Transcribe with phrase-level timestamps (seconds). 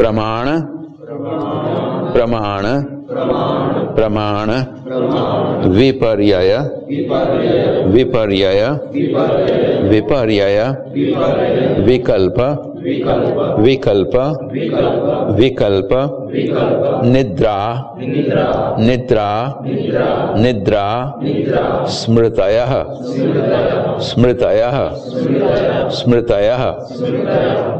[0.00, 0.46] प्रमाण
[2.12, 2.66] प्रमाण
[3.96, 4.50] प्रमाण
[5.76, 6.52] विपर्यय
[7.94, 8.62] विपर्यय
[9.90, 10.60] विपर्यय
[11.88, 12.40] विकल्प
[13.66, 14.14] विकल्प
[15.40, 15.92] विकल्प
[17.14, 17.58] निद्रा
[18.86, 19.28] निद्रा
[20.38, 20.86] निद्रा
[21.98, 22.58] स्मृतय
[24.08, 24.62] स्मृतय
[25.98, 26.50] स्मृतय